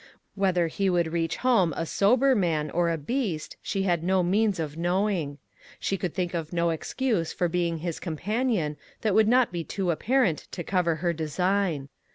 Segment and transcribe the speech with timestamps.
[0.33, 4.57] Whether he would reach home a sober man or a beast, she had no means
[4.57, 4.83] "LABORERS TOGETHER.
[4.87, 5.37] 229 of knowing.
[5.79, 9.63] She could think of no ex cuse for being his companion that would not be
[9.63, 11.87] too apparent to cover her design.